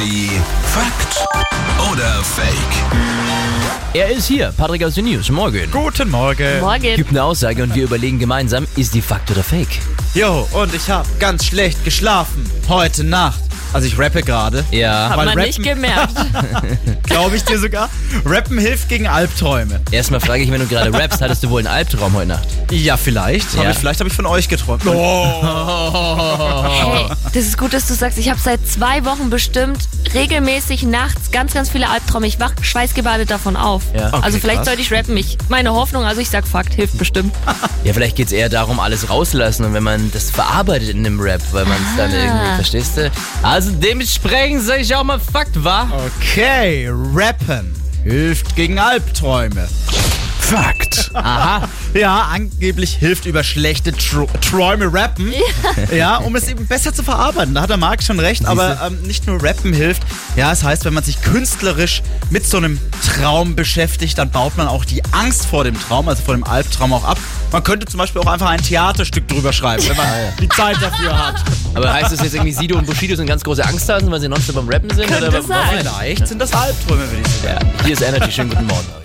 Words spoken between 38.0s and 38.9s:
geht es eher darum,